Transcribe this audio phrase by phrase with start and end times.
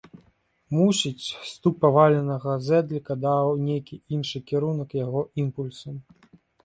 [0.75, 5.95] Мусіць, стук паваленага зэдліка даў нейкі іншы кірунак яго імпульсам.